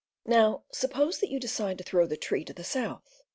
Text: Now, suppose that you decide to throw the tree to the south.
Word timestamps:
Now, 0.25 0.63
suppose 0.71 1.19
that 1.19 1.29
you 1.29 1.39
decide 1.39 1.77
to 1.77 1.83
throw 1.83 2.07
the 2.07 2.17
tree 2.17 2.43
to 2.45 2.53
the 2.53 2.63
south. 2.63 3.21